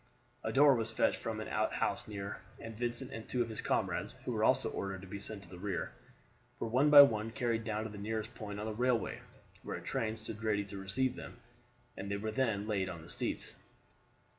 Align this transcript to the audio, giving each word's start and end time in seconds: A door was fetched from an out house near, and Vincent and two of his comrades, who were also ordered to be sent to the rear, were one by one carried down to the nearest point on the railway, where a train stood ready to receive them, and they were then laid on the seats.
A 0.43 0.51
door 0.51 0.73
was 0.75 0.91
fetched 0.91 1.17
from 1.19 1.39
an 1.41 1.47
out 1.47 1.73
house 1.73 2.07
near, 2.07 2.39
and 2.59 2.75
Vincent 2.75 3.11
and 3.13 3.29
two 3.29 3.43
of 3.43 3.49
his 3.49 3.61
comrades, 3.61 4.15
who 4.25 4.31
were 4.31 4.43
also 4.43 4.71
ordered 4.71 5.01
to 5.01 5.07
be 5.07 5.19
sent 5.19 5.43
to 5.43 5.47
the 5.49 5.59
rear, 5.59 5.91
were 6.59 6.67
one 6.67 6.89
by 6.89 7.03
one 7.03 7.29
carried 7.29 7.63
down 7.65 7.83
to 7.83 7.89
the 7.91 7.99
nearest 7.99 8.33
point 8.33 8.59
on 8.59 8.65
the 8.65 8.73
railway, 8.73 9.19
where 9.61 9.77
a 9.77 9.81
train 9.83 10.15
stood 10.15 10.43
ready 10.43 10.65
to 10.65 10.77
receive 10.81 11.15
them, 11.15 11.37
and 11.95 12.09
they 12.09 12.17
were 12.17 12.31
then 12.31 12.67
laid 12.67 12.89
on 12.89 13.03
the 13.03 13.11
seats. 13.11 13.53